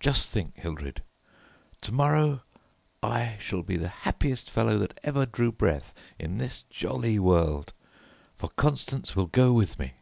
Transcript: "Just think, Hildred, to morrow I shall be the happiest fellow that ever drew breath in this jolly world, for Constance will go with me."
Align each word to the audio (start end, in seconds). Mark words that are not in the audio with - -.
"Just 0.00 0.30
think, 0.30 0.56
Hildred, 0.56 1.02
to 1.82 1.92
morrow 1.92 2.40
I 3.02 3.36
shall 3.38 3.62
be 3.62 3.76
the 3.76 3.88
happiest 3.90 4.48
fellow 4.50 4.78
that 4.78 4.98
ever 5.02 5.26
drew 5.26 5.52
breath 5.52 5.92
in 6.18 6.38
this 6.38 6.62
jolly 6.70 7.18
world, 7.18 7.74
for 8.34 8.48
Constance 8.48 9.14
will 9.14 9.26
go 9.26 9.52
with 9.52 9.78
me." 9.78 9.92